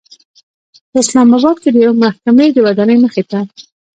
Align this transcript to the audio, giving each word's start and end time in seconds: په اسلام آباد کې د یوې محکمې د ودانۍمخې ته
په 0.91 0.97
اسلام 1.03 1.29
آباد 1.37 1.55
کې 1.61 1.69
د 1.71 1.77
یوې 1.85 1.97
محکمې 2.03 2.47
د 2.51 2.57
ودانۍمخې 2.65 3.23
ته 3.31 3.39